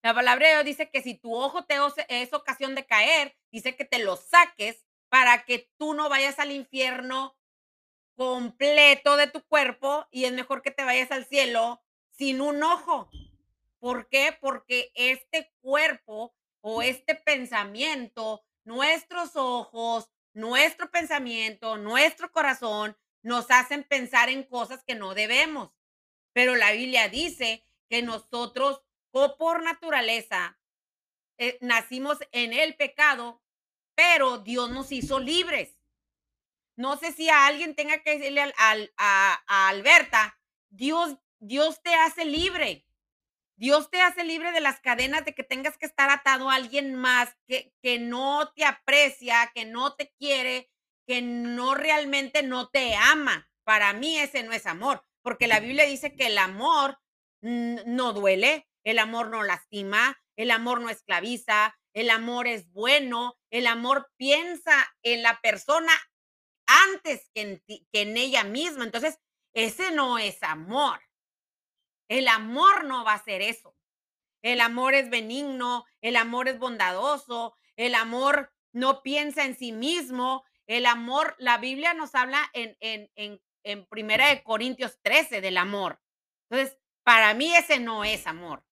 La 0.03 0.13
palabra 0.13 0.48
de 0.48 0.53
Dios 0.53 0.65
dice 0.65 0.89
que 0.89 1.01
si 1.01 1.15
tu 1.15 1.36
ojo 1.36 1.65
te 1.65 1.75
es 2.08 2.32
ocasión 2.32 2.74
de 2.75 2.86
caer, 2.86 3.36
dice 3.51 3.75
que 3.75 3.84
te 3.84 4.00
lo 4.00 4.15
saques 4.15 4.86
para 5.10 5.44
que 5.44 5.70
tú 5.77 5.94
no 5.96 6.08
vayas 6.08 6.39
al 6.39 6.51
infierno 6.51 7.36
completo 8.15 9.17
de 9.17 9.27
tu 9.27 9.46
cuerpo 9.46 10.08
y 10.12 10.24
es 10.24 10.32
mejor 10.32 10.62
que 10.62 10.72
te 10.72 10.86
vayas 10.86 11.12
al 11.12 11.25
cielo 11.25 11.84
sin 12.12 12.39
un 12.39 12.63
ojo. 12.63 13.10
¿Por 13.88 14.10
qué? 14.10 14.38
Porque 14.41 14.91
este 14.96 15.53
cuerpo 15.62 16.36
o 16.60 16.82
este 16.82 17.15
pensamiento, 17.15 18.44
nuestros 18.65 19.38
ojos, 19.38 20.12
nuestro 20.34 20.91
pensamiento, 20.91 21.77
nuestro 21.77 22.29
corazón, 22.34 22.98
nos 23.22 23.50
hacen 23.50 23.86
pensar 23.86 24.27
en 24.27 24.44
cosas 24.44 24.84
que 24.84 24.96
no 24.96 25.13
debemos. 25.13 25.72
Pero 26.34 26.58
la 26.58 26.74
Biblia 26.74 27.08
dice 27.08 27.63
que 27.88 28.01
nosotros 28.01 28.84
o 29.12 29.38
por 29.38 29.63
naturaleza 29.63 30.60
eh, 31.38 31.58
nacimos 31.62 32.17
en 32.34 32.51
el 32.51 32.75
pecado, 32.75 33.41
pero 33.96 34.39
Dios 34.39 34.70
nos 34.70 34.91
hizo 34.91 35.17
libres. 35.17 35.79
No 36.75 36.98
sé 36.98 37.13
si 37.13 37.29
a 37.29 37.48
alguien 37.48 37.74
tenga 37.74 38.03
que 38.03 38.17
decirle 38.17 38.53
al, 38.58 38.94
a, 38.98 39.41
a 39.48 39.70
Alberta, 39.70 40.38
Dios, 40.67 41.15
Dios 41.39 41.82
te 41.82 41.96
hace 41.96 42.25
libre. 42.25 42.84
Dios 43.58 43.90
te 43.90 44.02
hace 44.02 44.24
libre 44.24 44.52
de 44.52 44.62
las 44.62 44.80
cadenas 44.80 45.26
de 45.26 45.34
que 45.34 45.44
tengas 45.44 45.78
que 45.78 45.88
estar 45.88 46.10
atado 46.10 46.50
a 46.50 46.56
alguien 46.56 46.94
más 46.96 47.36
que, 47.48 47.74
que 47.82 47.98
no 47.98 48.52
te 48.56 48.64
aprecia, 48.66 49.52
que 49.54 49.66
no 49.66 49.96
te 49.96 50.14
quiere, 50.20 50.70
que 51.08 51.22
no 51.22 51.74
realmente 51.74 52.44
no 52.44 52.70
te 52.70 52.96
ama. 52.96 53.50
Para 53.64 53.94
mí 53.94 54.18
ese 54.18 54.44
no 54.44 54.54
es 54.54 54.68
amor, 54.68 55.04
porque 55.24 55.48
la 55.48 55.60
Biblia 55.60 55.86
dice 55.86 56.16
que 56.16 56.28
el 56.28 56.38
amor 56.38 57.00
no 57.42 58.14
duele, 58.14 58.68
el 58.84 59.00
amor 59.00 59.30
no 59.30 59.44
lastima, 59.44 60.18
el 60.38 60.52
amor 60.52 60.80
no 60.80 60.90
esclaviza, 60.90 61.76
el 61.94 62.12
amor 62.12 62.48
es 62.48 62.72
bueno, 62.72 63.40
El 63.50 63.66
amor 63.66 64.12
piensa 64.18 64.94
en 65.02 65.24
la 65.24 65.40
persona 65.42 65.92
antes 66.68 67.32
que 67.34 67.42
en, 67.42 67.64
que 67.66 68.02
en 68.02 68.18
ella 68.18 68.44
misma. 68.44 68.84
Entonces, 68.84 69.18
ese 69.56 69.92
no 69.92 70.20
es 70.20 70.44
amor. 70.44 71.00
El 72.08 72.28
amor 72.28 72.86
no 72.86 73.04
va 73.04 73.14
a 73.14 73.24
ser 73.24 73.42
eso. 73.42 73.76
El 74.42 74.62
amor 74.62 74.94
es 74.94 75.10
benigno, 75.10 75.86
el 76.02 76.16
amor 76.16 76.48
es 76.48 76.60
bondadoso, 76.60 77.56
el 77.76 77.96
amor 77.96 78.54
no 78.72 79.02
piensa 79.02 79.44
en 79.44 79.58
sí 79.58 79.72
mismo. 79.72 80.44
El 80.68 80.86
amor, 80.86 81.36
la 81.40 81.58
Biblia 81.58 81.94
nos 81.94 82.14
habla 82.16 82.50
en, 82.54 82.78
en, 82.80 83.10
en, 83.16 83.42
en 83.64 83.86
Primera 83.88 84.28
de 84.28 84.44
Corintios 84.44 85.00
13 85.02 85.42
del 85.42 85.58
amor. 85.58 86.00
Entonces, 86.50 86.78
para 87.04 87.34
mí 87.34 87.54
ese 87.56 87.80
no 87.80 88.04
es 88.04 88.28
amor. 88.28 88.64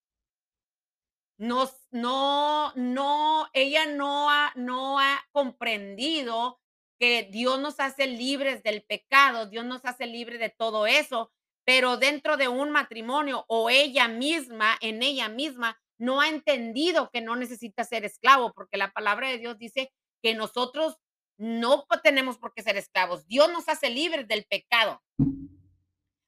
No, 1.37 1.69
no, 1.91 2.71
no, 2.75 3.49
ella 3.53 3.85
no 3.87 4.29
ha, 4.29 4.53
no 4.55 4.99
ha 4.99 5.25
comprendido 5.31 6.61
que 6.97 7.23
Dios 7.23 7.59
nos 7.59 7.79
hace 7.81 8.07
libres 8.07 8.63
del 8.63 8.83
pecado, 8.83 9.47
Dios 9.47 9.65
nos 9.65 9.83
hace 9.83 10.05
libres 10.05 10.39
de 10.39 10.49
todo 10.49 10.87
eso, 10.87 11.33
pero 11.65 11.97
dentro 11.97 12.37
de 12.37 12.47
un 12.47 12.69
matrimonio 12.69 13.43
o 13.47 13.69
ella 13.69 14.07
misma, 14.07 14.77
en 14.81 15.01
ella 15.01 15.27
misma, 15.29 15.81
no 15.97 16.21
ha 16.21 16.29
entendido 16.29 17.09
que 17.11 17.21
no 17.21 17.35
necesita 17.35 17.83
ser 17.83 18.05
esclavo, 18.05 18.53
porque 18.53 18.77
la 18.77 18.91
palabra 18.91 19.29
de 19.29 19.39
Dios 19.39 19.57
dice 19.57 19.91
que 20.21 20.35
nosotros 20.35 20.97
no 21.37 21.85
tenemos 22.03 22.37
por 22.37 22.53
qué 22.53 22.61
ser 22.61 22.77
esclavos. 22.77 23.25
Dios 23.27 23.51
nos 23.51 23.67
hace 23.67 23.89
libres 23.89 24.27
del 24.27 24.45
pecado. 24.45 25.01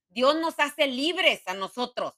Dios 0.10 0.36
nos 0.38 0.60
hace 0.60 0.88
libres 0.88 1.48
a 1.48 1.53
nosotros. 1.53 2.13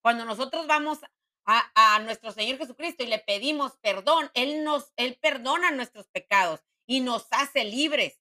Cuando 0.00 0.24
nosotros 0.24 0.66
vamos 0.66 1.00
a, 1.44 1.72
a, 1.74 1.98
nuestro 2.00 2.30
Señor 2.30 2.58
Jesucristo 2.58 3.02
y 3.02 3.08
le 3.08 3.18
pedimos 3.18 3.76
perdón, 3.78 4.30
Él 4.34 4.62
nos, 4.62 4.92
Él 4.96 5.18
perdona 5.20 5.72
nuestros 5.72 6.08
pecados 6.08 6.60
y 6.86 7.00
nos 7.00 7.26
hace 7.32 7.64
libres. 7.64 8.20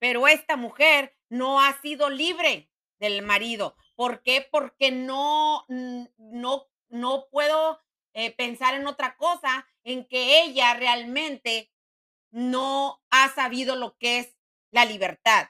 Pero 0.00 0.26
esta 0.26 0.56
mujer 0.56 1.16
no 1.28 1.60
ha 1.60 1.80
sido 1.80 2.10
libre 2.10 2.70
del 2.98 3.22
marido. 3.22 3.76
¿Por 3.94 4.22
qué? 4.22 4.46
Porque 4.50 4.90
no, 4.90 5.64
no, 5.68 6.66
no 6.88 7.26
puedo 7.30 7.80
eh, 8.14 8.34
pensar 8.34 8.74
en 8.74 8.86
otra 8.86 9.16
cosa, 9.16 9.66
en 9.84 10.06
que 10.06 10.42
ella 10.42 10.74
realmente 10.74 11.70
no 12.30 13.00
ha 13.10 13.28
sabido 13.30 13.76
lo 13.76 13.96
que 13.96 14.18
es 14.18 14.36
la 14.70 14.84
libertad. 14.84 15.48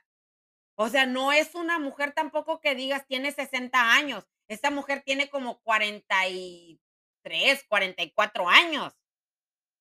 O 0.75 0.89
sea, 0.89 1.07
no 1.07 1.33
es 1.33 1.55
una 1.55 1.79
mujer 1.79 2.13
tampoco 2.13 2.61
que 2.61 2.75
digas 2.75 3.07
tiene 3.07 3.33
60 3.33 3.95
años. 3.95 4.25
Esta 4.47 4.71
mujer 4.71 5.03
tiene 5.05 5.29
como 5.29 5.61
43, 5.63 7.65
44 7.69 8.49
años. 8.49 8.95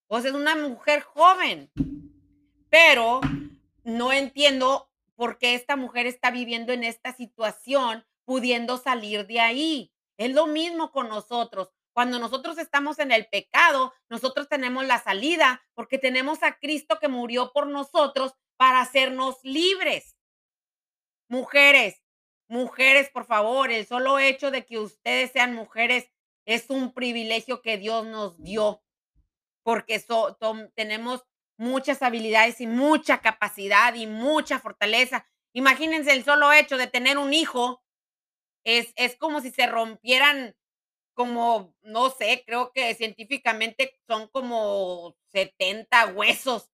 O 0.08 0.20
sea, 0.20 0.32
es 0.32 0.36
una 0.36 0.56
mujer 0.56 1.02
joven. 1.02 1.72
Pero 2.70 3.22
no 3.84 4.12
entiendo 4.12 4.90
por 5.18 5.38
qué 5.38 5.56
esta 5.56 5.76
mujer 5.76 6.06
está 6.06 6.32
viviendo 6.32 6.72
en 6.72 6.86
esta 6.86 7.14
situación, 7.14 8.06
pudiendo 8.24 8.78
salir 8.78 9.28
de 9.28 9.42
ahí. 9.42 9.92
Es 10.18 10.32
lo 10.34 10.48
mismo 10.48 10.92
con 10.92 11.10
nosotros. 11.10 11.70
Cuando 11.92 12.20
nosotros 12.20 12.58
estamos 12.58 13.00
en 13.00 13.12
el 13.12 13.28
pecado, 13.28 13.92
nosotros 14.08 14.48
tenemos 14.48 14.86
la 14.86 15.00
salida 15.00 15.62
porque 15.74 15.98
tenemos 15.98 16.44
a 16.44 16.60
Cristo 16.60 17.00
que 17.00 17.10
murió 17.10 17.52
por 17.52 17.68
nosotros 17.68 18.34
para 18.56 18.80
hacernos 18.80 19.38
libres. 19.44 20.16
Mujeres, 21.28 22.02
mujeres, 22.48 23.10
por 23.10 23.26
favor, 23.26 23.72
el 23.72 23.86
solo 23.86 24.20
hecho 24.20 24.52
de 24.52 24.66
que 24.66 24.80
ustedes 24.80 25.32
sean 25.32 25.54
mujeres 25.54 26.10
es 26.46 26.70
un 26.70 26.94
privilegio 26.94 27.62
que 27.62 27.78
Dios 27.78 28.06
nos 28.06 28.42
dio 28.42 28.82
porque 29.68 30.02
tenemos 30.76 31.26
muchas 31.58 32.02
habilidades 32.02 32.62
y 32.62 32.68
mucha 32.68 33.20
capacidad 33.20 33.94
y 33.96 34.08
mucha 34.08 34.60
fortaleza. 34.60 35.28
Imagínense 35.54 36.14
el 36.14 36.24
solo 36.24 36.54
hecho 36.54 36.78
de 36.78 36.88
tener 36.88 37.18
un 37.18 37.34
hijo, 37.34 37.84
es, 38.64 38.94
es 38.96 39.16
como 39.16 39.42
si 39.42 39.52
se 39.52 39.68
rompieran 39.68 40.56
como, 41.14 41.74
no 41.82 42.12
sé, 42.12 42.44
creo 42.46 42.72
que 42.74 42.94
científicamente 42.94 44.00
son 44.08 44.28
como 44.28 45.18
70 45.32 46.08
huesos 46.14 46.70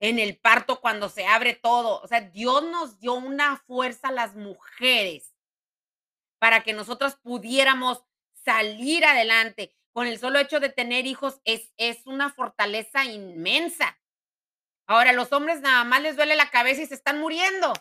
en 0.00 0.18
el 0.18 0.38
parto 0.38 0.80
cuando 0.80 1.08
se 1.08 1.26
abre 1.26 1.54
todo. 1.54 2.00
O 2.02 2.08
sea, 2.08 2.20
Dios 2.20 2.64
nos 2.64 2.98
dio 2.98 3.14
una 3.14 3.58
fuerza 3.58 4.08
a 4.08 4.12
las 4.12 4.34
mujeres 4.34 5.36
para 6.40 6.62
que 6.62 6.72
nosotros 6.72 7.16
pudiéramos 7.22 8.04
salir 8.44 9.04
adelante. 9.04 9.74
Con 9.92 10.06
el 10.06 10.18
solo 10.18 10.38
hecho 10.38 10.60
de 10.60 10.68
tener 10.68 11.06
hijos 11.06 11.40
es, 11.44 11.72
es 11.76 12.06
una 12.06 12.30
fortaleza 12.30 13.04
inmensa. 13.04 13.98
Ahora, 14.86 15.12
los 15.12 15.32
hombres 15.32 15.60
nada 15.60 15.84
más 15.84 16.00
les 16.02 16.16
duele 16.16 16.36
la 16.36 16.50
cabeza 16.50 16.82
y 16.82 16.86
se 16.86 16.94
están 16.94 17.18
muriendo. 17.18 17.72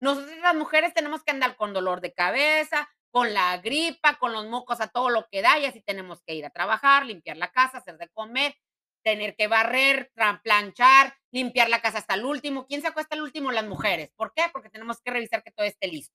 Nosotros 0.00 0.36
las 0.38 0.54
mujeres 0.54 0.94
tenemos 0.94 1.22
que 1.22 1.32
andar 1.32 1.56
con 1.56 1.72
dolor 1.72 2.00
de 2.00 2.12
cabeza, 2.12 2.88
con 3.10 3.34
la 3.34 3.58
gripa, 3.58 4.18
con 4.18 4.32
los 4.32 4.46
mocos 4.46 4.80
a 4.80 4.88
todo 4.88 5.10
lo 5.10 5.28
que 5.30 5.42
da, 5.42 5.58
y 5.58 5.66
así 5.66 5.82
tenemos 5.82 6.22
que 6.22 6.34
ir 6.34 6.46
a 6.46 6.50
trabajar, 6.50 7.04
limpiar 7.06 7.36
la 7.36 7.52
casa, 7.52 7.78
hacer 7.78 7.98
de 7.98 8.08
comer, 8.08 8.56
tener 9.04 9.36
que 9.36 9.48
barrer, 9.48 10.12
planchar, 10.42 11.14
limpiar 11.30 11.68
la 11.68 11.82
casa 11.82 11.98
hasta 11.98 12.14
el 12.14 12.24
último. 12.24 12.66
¿Quién 12.66 12.80
se 12.80 12.88
acuesta 12.88 13.14
el 13.14 13.22
último? 13.22 13.52
Las 13.52 13.66
mujeres. 13.66 14.10
¿Por 14.16 14.32
qué? 14.32 14.44
Porque 14.52 14.70
tenemos 14.70 15.00
que 15.00 15.10
revisar 15.10 15.42
que 15.42 15.50
todo 15.50 15.66
esté 15.66 15.88
listo. 15.88 16.14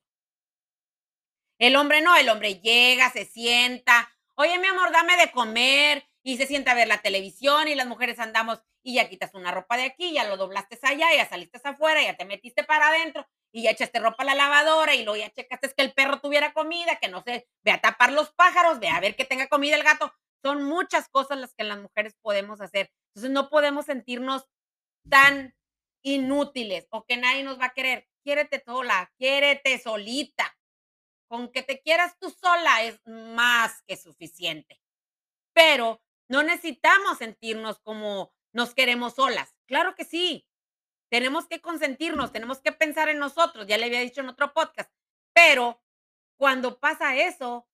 El 1.59 1.75
hombre 1.75 2.01
no, 2.01 2.15
el 2.15 2.29
hombre 2.29 2.59
llega, 2.59 3.09
se 3.09 3.25
sienta, 3.25 4.11
oye 4.35 4.59
mi 4.59 4.67
amor, 4.67 4.91
dame 4.91 5.17
de 5.17 5.31
comer, 5.31 6.07
y 6.27 6.35
se 6.35 6.45
sienta 6.45 6.73
a 6.73 6.75
ver 6.75 6.89
la 6.89 7.01
televisión 7.01 7.69
y 7.69 7.75
las 7.75 7.87
mujeres 7.87 8.19
andamos 8.19 8.61
y 8.83 8.95
ya 8.95 9.07
quitas 9.07 9.33
una 9.33 9.53
ropa 9.53 9.77
de 9.77 9.83
aquí, 9.83 10.11
ya 10.11 10.25
lo 10.27 10.35
doblaste 10.35 10.77
allá, 10.83 11.07
ya 11.15 11.25
saliste 11.29 11.57
afuera, 11.63 12.03
ya 12.03 12.17
te 12.17 12.25
metiste 12.25 12.65
para 12.65 12.89
adentro 12.89 13.25
y 13.53 13.63
ya 13.63 13.71
echaste 13.71 13.97
ropa 13.99 14.23
a 14.23 14.25
la 14.25 14.35
lavadora 14.35 14.93
y 14.93 15.05
luego 15.05 15.15
ya 15.15 15.31
checaste 15.31 15.71
que 15.73 15.83
el 15.83 15.93
perro 15.93 16.19
tuviera 16.19 16.51
comida, 16.51 16.97
que 16.97 17.07
no 17.07 17.23
sé, 17.23 17.47
ve 17.63 17.71
a 17.71 17.79
tapar 17.79 18.11
los 18.11 18.33
pájaros, 18.33 18.81
ve 18.81 18.89
a 18.89 18.99
ver 18.99 19.15
que 19.15 19.23
tenga 19.23 19.47
comida 19.47 19.77
el 19.77 19.83
gato. 19.83 20.13
Son 20.43 20.63
muchas 20.63 21.07
cosas 21.07 21.37
las 21.37 21.53
que 21.55 21.63
las 21.63 21.79
mujeres 21.79 22.17
podemos 22.21 22.59
hacer. 22.59 22.91
Entonces 23.15 23.31
no 23.31 23.49
podemos 23.49 23.85
sentirnos 23.85 24.49
tan 25.09 25.55
inútiles 26.03 26.87
o 26.89 27.05
que 27.05 27.15
nadie 27.15 27.43
nos 27.43 27.57
va 27.57 27.67
a 27.67 27.73
querer. 27.73 28.05
Quiérete 28.21 28.61
sola, 28.65 29.13
quiérete 29.17 29.79
solita. 29.79 30.57
Con 31.29 31.53
que 31.53 31.63
te 31.63 31.79
quieras 31.79 32.17
tú 32.19 32.29
sola 32.31 32.83
es 32.83 32.99
más 33.05 33.81
que 33.87 33.95
suficiente. 33.95 34.81
Pero 35.53 36.01
no 36.27 36.43
necesitamos 36.43 37.17
sentirnos 37.17 37.79
como 37.79 38.33
nos 38.53 38.73
queremos 38.73 39.15
solas. 39.15 39.55
Claro 39.65 39.95
que 39.95 40.05
sí, 40.05 40.47
tenemos 41.09 41.47
que 41.47 41.61
consentirnos, 41.61 42.31
tenemos 42.31 42.59
que 42.59 42.71
pensar 42.71 43.09
en 43.09 43.19
nosotros, 43.19 43.67
ya 43.67 43.77
le 43.77 43.85
había 43.85 44.01
dicho 44.01 44.21
en 44.21 44.29
otro 44.29 44.53
podcast, 44.53 44.91
pero 45.33 45.81
cuando 46.37 46.79
pasa 46.79 47.15
eso, 47.15 47.67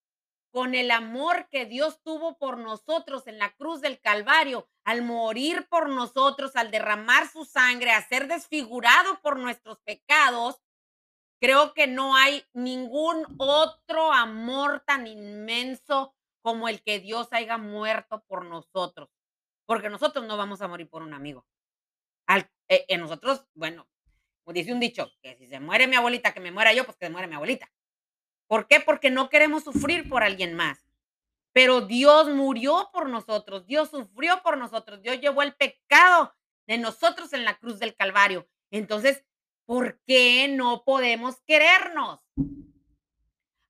con 0.51 0.75
el 0.75 0.91
amor 0.91 1.49
que 1.49 1.65
Dios 1.65 1.99
tuvo 2.03 2.37
por 2.37 2.59
nosotros 2.59 3.25
en 3.25 3.39
la 3.39 3.55
cruz 3.55 3.81
del 3.81 3.99
Calvario, 3.99 4.69
al 4.85 5.01
morir 5.01 5.67
por 5.67 5.89
nosotros, 5.89 6.55
al 6.55 6.69
derramar 6.69 7.27
su 7.27 7.43
sangre, 7.43 7.91
a 7.91 8.07
ser 8.07 8.27
desfigurado 8.27 9.19
por 9.21 9.39
nuestros 9.39 9.79
pecados, 9.79 10.61
creo 11.41 11.73
que 11.73 11.87
no 11.87 12.15
hay 12.15 12.45
ningún 12.53 13.25
otro 13.39 14.13
amor 14.13 14.83
tan 14.85 15.07
inmenso 15.07 16.13
como 16.43 16.67
el 16.67 16.83
que 16.83 16.99
Dios 16.99 17.29
haya 17.31 17.57
muerto 17.57 18.23
por 18.27 18.45
nosotros, 18.45 19.09
porque 19.65 19.89
nosotros 19.89 20.27
no 20.27 20.37
vamos 20.37 20.61
a 20.61 20.67
morir 20.67 20.87
por 20.87 21.01
un 21.01 21.13
amigo. 21.15 21.47
Al, 22.27 22.51
eh, 22.67 22.97
nosotros, 22.97 23.47
bueno, 23.55 23.87
dice 24.47 24.73
un 24.73 24.79
dicho, 24.79 25.09
que 25.21 25.35
si 25.37 25.47
se 25.47 25.59
muere 25.59 25.87
mi 25.87 25.95
abuelita, 25.95 26.33
que 26.33 26.41
me 26.41 26.51
muera 26.51 26.73
yo, 26.73 26.85
pues 26.85 26.97
que 26.97 27.07
se 27.07 27.11
muere 27.11 27.27
mi 27.27 27.35
abuelita. 27.35 27.71
¿Por 28.47 28.67
qué? 28.67 28.81
Porque 28.81 29.09
no 29.09 29.29
queremos 29.29 29.63
sufrir 29.63 30.07
por 30.07 30.21
alguien 30.21 30.53
más. 30.53 30.85
Pero 31.53 31.81
Dios 31.81 32.29
murió 32.29 32.89
por 32.91 33.09
nosotros, 33.09 33.65
Dios 33.65 33.89
sufrió 33.89 34.41
por 34.43 34.57
nosotros, 34.57 35.01
Dios 35.01 35.21
llevó 35.21 35.43
el 35.43 35.55
pecado 35.55 36.35
de 36.67 36.77
nosotros 36.77 37.31
en 37.33 37.45
la 37.45 37.57
cruz 37.57 37.79
del 37.79 37.95
Calvario. 37.95 38.49
Entonces, 38.71 39.23
¿por 39.65 40.01
qué 40.01 40.47
no 40.49 40.83
podemos 40.83 41.41
querernos? 41.41 42.19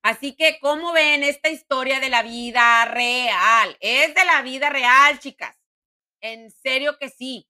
Así 0.04 0.36
que, 0.36 0.58
¿cómo 0.60 0.92
ven 0.92 1.22
esta 1.22 1.48
historia 1.48 1.98
de 1.98 2.10
la 2.10 2.22
vida 2.22 2.84
real? 2.84 3.74
Es 3.80 4.14
de 4.14 4.24
la 4.26 4.42
vida 4.42 4.68
real, 4.68 5.18
chicas. 5.18 5.56
En 6.20 6.50
serio 6.50 6.98
que 6.98 7.08
sí. 7.08 7.48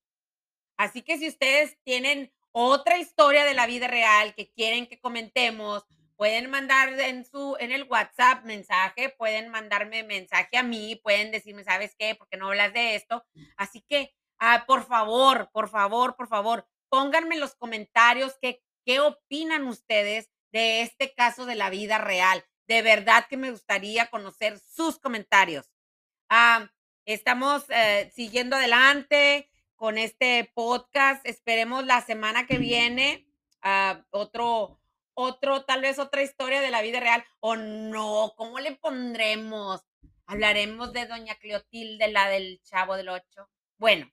Así 0.76 1.02
que 1.02 1.18
si 1.18 1.26
ustedes 1.26 1.76
tienen 1.82 2.32
otra 2.52 2.98
historia 2.98 3.44
de 3.44 3.54
la 3.54 3.66
vida 3.66 3.88
real 3.88 4.36
que 4.36 4.52
quieren 4.52 4.86
que 4.86 5.00
comentemos, 5.00 5.84
pueden 6.14 6.48
mandar 6.48 6.90
en 7.00 7.24
su 7.24 7.56
en 7.58 7.72
el 7.72 7.88
WhatsApp 7.90 8.44
mensaje, 8.44 9.08
pueden 9.08 9.48
mandarme 9.48 10.04
mensaje 10.04 10.56
a 10.56 10.62
mí, 10.62 10.94
pueden 11.02 11.32
decirme, 11.32 11.64
¿sabes 11.64 11.96
qué? 11.98 12.14
Porque 12.14 12.36
no 12.36 12.46
hablas 12.50 12.72
de 12.72 12.94
esto. 12.94 13.24
Así 13.56 13.84
que, 13.88 14.14
ah, 14.38 14.62
por 14.68 14.86
favor, 14.86 15.50
por 15.52 15.68
favor, 15.68 16.14
por 16.14 16.28
favor, 16.28 16.68
pónganme 16.88 17.34
en 17.34 17.40
los 17.40 17.56
comentarios 17.56 18.38
qué, 18.40 18.62
qué 18.86 19.00
opinan 19.00 19.66
ustedes 19.66 20.30
de 20.54 20.82
este 20.82 21.12
caso 21.14 21.46
de 21.46 21.56
la 21.56 21.68
vida 21.68 21.98
real. 21.98 22.44
De 22.68 22.80
verdad 22.80 23.26
que 23.28 23.36
me 23.36 23.50
gustaría 23.50 24.06
conocer 24.06 24.60
sus 24.60 25.00
comentarios. 25.00 25.68
Ah, 26.28 26.70
estamos 27.04 27.64
eh, 27.70 28.12
siguiendo 28.14 28.54
adelante 28.54 29.50
con 29.74 29.98
este 29.98 30.52
podcast. 30.54 31.26
Esperemos 31.26 31.84
la 31.84 32.02
semana 32.02 32.46
que 32.46 32.58
viene 32.58 33.26
uh, 33.64 34.00
otro, 34.10 34.80
otro, 35.14 35.64
tal 35.64 35.80
vez 35.80 35.98
otra 35.98 36.22
historia 36.22 36.60
de 36.60 36.70
la 36.70 36.82
vida 36.82 37.00
real. 37.00 37.24
O 37.40 37.56
no, 37.56 38.34
¿cómo 38.36 38.60
le 38.60 38.76
pondremos? 38.76 39.82
Hablaremos 40.24 40.92
de 40.92 41.06
Doña 41.06 41.34
Cleotilde, 41.34 42.06
la 42.12 42.28
del 42.28 42.62
Chavo 42.62 42.94
del 42.94 43.08
Ocho. 43.08 43.50
Bueno, 43.76 44.08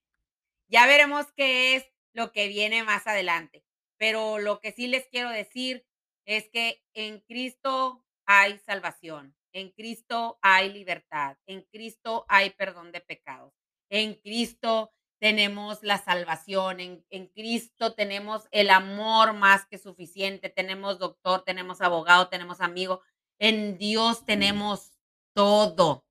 ya 0.68 0.88
veremos 0.88 1.28
qué 1.36 1.76
es 1.76 1.86
lo 2.14 2.32
que 2.32 2.48
viene 2.48 2.84
más 2.84 3.06
adelante. 3.06 3.64
Pero 3.98 4.40
lo 4.40 4.60
que 4.60 4.72
sí 4.72 4.88
les 4.88 5.06
quiero 5.06 5.30
decir 5.30 5.86
es 6.26 6.50
que 6.50 6.84
en 6.94 7.20
Cristo 7.22 8.06
hay 8.26 8.58
salvación, 8.60 9.36
en 9.54 9.72
Cristo 9.72 10.40
hay 10.42 10.72
libertad, 10.72 11.38
en 11.46 11.64
Cristo 11.64 12.26
hay 12.30 12.52
perdón 12.52 12.92
de 12.92 13.02
pecados, 13.02 13.54
en 13.90 14.16
Cristo 14.16 14.92
tenemos 15.20 15.84
la 15.84 16.00
salvación, 16.00 16.80
en, 16.80 17.06
en, 17.12 17.28
Cristo 17.28 17.94
tenemos 17.94 18.48
el 18.52 18.72
amor 18.72 19.34
más 19.34 19.68
que 19.68 19.78
suficiente, 19.78 20.50
tenemos 20.50 20.98
doctor, 20.98 21.44
tenemos 21.44 21.82
abogado, 21.82 22.28
tenemos 22.28 22.60
amigo, 22.60 23.02
en 23.38 23.78
Dios 23.78 24.26
tenemos 24.26 24.94
todo. 25.34 26.06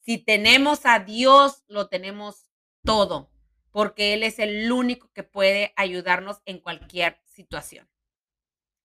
Si 0.00 0.18
tenemos 0.18 0.86
a 0.86 0.98
Dios, 0.98 1.62
lo 1.68 1.88
tenemos 1.88 2.50
todo, 2.84 3.30
porque 3.70 4.14
Él 4.14 4.22
es 4.22 4.38
el 4.38 4.72
único 4.72 5.12
que 5.12 5.22
puede 5.22 5.72
ayudarnos 5.76 6.40
en 6.44 6.58
cualquier 6.58 7.20
situación. 7.24 7.91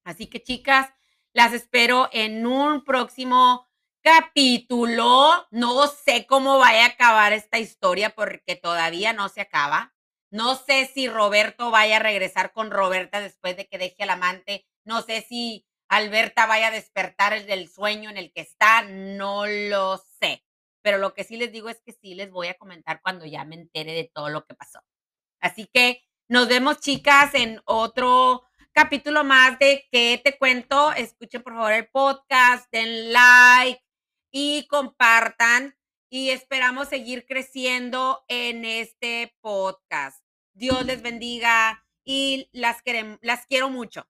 Así 0.08 0.28
que 0.28 0.42
chicas, 0.42 0.90
las 1.34 1.52
espero 1.52 2.08
en 2.14 2.48
un 2.48 2.86
próximo 2.86 3.68
capítulo. 4.02 5.46
No 5.52 5.88
sé 5.88 6.26
cómo 6.26 6.58
vaya 6.60 6.86
a 6.86 6.90
acabar 6.92 7.34
esta 7.34 7.60
historia 7.60 8.12
porque 8.12 8.56
todavía 8.56 9.12
no 9.12 9.28
se 9.28 9.42
acaba. 9.42 9.94
No 10.32 10.56
sé 10.56 10.90
si 10.94 11.10
Roberto 11.10 11.72
vaya 11.72 11.98
a 11.98 12.00
regresar 12.00 12.54
con 12.54 12.72
Roberta 12.72 13.20
después 13.20 13.58
de 13.58 13.68
que 13.68 13.78
deje 13.78 14.04
al 14.04 14.12
amante. 14.12 14.66
No 14.86 15.02
sé 15.02 15.26
si 15.28 15.68
Alberta 15.90 16.46
vaya 16.46 16.68
a 16.68 16.72
despertar 16.72 17.34
el 17.34 17.46
del 17.46 17.68
sueño 17.68 18.10
en 18.10 18.16
el 18.16 18.32
que 18.32 18.40
está. 18.40 18.84
No 18.84 19.46
lo 19.46 20.02
sé. 20.22 20.46
Pero 20.82 21.00
lo 21.00 21.14
que 21.14 21.26
sí 21.26 21.36
les 21.36 21.52
digo 21.52 21.68
es 21.68 21.82
que 21.82 21.92
sí 21.92 22.16
les 22.16 22.32
voy 22.32 22.48
a 22.48 22.58
comentar 22.58 23.02
cuando 23.02 23.26
ya 23.26 23.44
me 23.44 23.56
entere 23.56 23.92
de 23.92 24.06
todo 24.06 24.30
lo 24.30 24.46
que 24.46 24.56
pasó. 24.56 24.80
Así 25.42 25.68
que 25.68 26.02
nos 26.30 26.48
vemos, 26.48 26.80
chicas, 26.80 27.34
en 27.34 27.62
otro 27.66 28.46
capítulo 28.78 29.24
más 29.24 29.58
de 29.58 29.88
¿Qué 29.92 30.22
te 30.24 30.38
cuento? 30.38 30.94
Escuchen 30.94 31.42
por 31.42 31.56
favor 31.56 31.74
el 31.74 31.88
podcast, 31.88 32.72
den 32.72 33.12
like 33.12 33.82
y 34.32 34.68
compartan. 34.68 35.76
Y 36.12 36.30
esperamos 36.30 36.88
seguir 36.88 37.26
creciendo 37.26 38.24
en 38.28 38.66
este 38.66 39.36
podcast. 39.42 40.24
Dios 40.54 40.86
les 40.86 41.02
bendiga 41.02 41.88
y 42.06 42.50
las, 42.52 42.84
las 43.22 43.48
quiero 43.48 43.72
mucho. 43.72 44.08